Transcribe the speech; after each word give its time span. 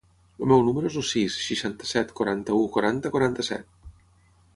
El 0.43 0.47
meu 0.51 0.61
número 0.67 0.89
es 0.91 0.95
el 1.01 1.03
sis, 1.09 1.35
seixanta-set, 1.49 2.13
quaranta-u, 2.21 2.63
quaranta, 2.79 3.13
quaranta-set. 3.17 3.71